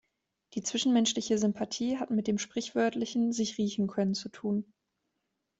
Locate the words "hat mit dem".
1.99-2.39